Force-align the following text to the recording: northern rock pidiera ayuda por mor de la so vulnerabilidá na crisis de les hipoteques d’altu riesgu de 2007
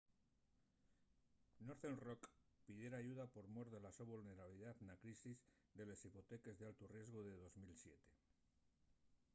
northern 1.65 1.97
rock 2.07 2.27
pidiera 2.65 2.95
ayuda 2.97 3.25
por 3.27 3.45
mor 3.55 3.67
de 3.73 3.79
la 3.83 3.91
so 3.97 4.03
vulnerabilidá 4.11 4.71
na 4.87 4.95
crisis 5.03 5.37
de 5.77 5.83
les 5.87 6.01
hipoteques 6.05 6.55
d’altu 6.59 6.83
riesgu 6.93 7.19
de 7.27 7.33
2007 7.41 8.09